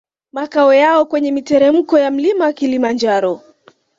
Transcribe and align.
Makao 0.31 0.73
yao 0.73 1.05
kwenye 1.05 1.31
miteremko 1.31 1.99
ya 1.99 2.11
mlima 2.11 2.45
wa 2.45 2.53
Kilimanjaro 2.53 3.41